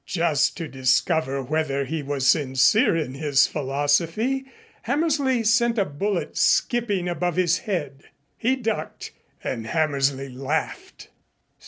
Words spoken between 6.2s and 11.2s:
skipping above his head. He ducked and Hammersley laughed.